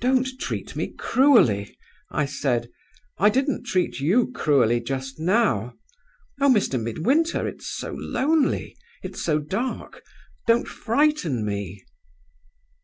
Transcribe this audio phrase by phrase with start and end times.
[0.00, 1.76] "'Don't treat me cruelly,'
[2.12, 2.68] I said;
[3.18, 5.74] 'I didn't treat you cruelly just now.
[6.40, 6.80] Oh, Mr.
[6.80, 10.04] Midwinter, it's so lonely, it's so dark
[10.46, 11.82] don't frighten me!